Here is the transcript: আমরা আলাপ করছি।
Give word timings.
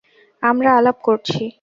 আমরা 0.43 0.69
আলাপ 0.77 0.97
করছি। 1.03 1.43